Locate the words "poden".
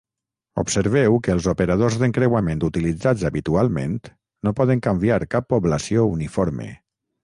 4.63-4.85